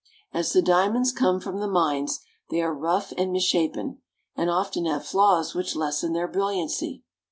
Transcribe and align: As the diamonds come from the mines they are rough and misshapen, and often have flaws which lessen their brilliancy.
As 0.33 0.51
the 0.51 0.63
diamonds 0.63 1.11
come 1.11 1.39
from 1.39 1.59
the 1.59 1.67
mines 1.67 2.21
they 2.49 2.59
are 2.59 2.73
rough 2.73 3.13
and 3.19 3.31
misshapen, 3.31 4.01
and 4.35 4.49
often 4.49 4.87
have 4.87 5.05
flaws 5.05 5.53
which 5.53 5.75
lessen 5.75 6.13
their 6.13 6.27
brilliancy. 6.27 7.03